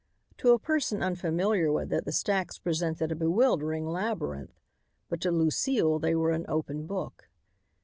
To 0.39 0.51
a 0.53 0.57
person 0.57 1.03
unfamiliar 1.03 1.71
with 1.71 1.93
it, 1.93 2.05
the 2.05 2.11
stacks 2.11 2.57
presented 2.57 3.11
a 3.11 3.15
bewildering 3.15 3.85
labyrinth, 3.85 4.59
but 5.09 5.21
to 5.21 5.29
Lucile 5.29 5.99
they 5.99 6.15
were 6.15 6.31
an 6.31 6.47
open 6.49 6.87
book. 6.87 7.29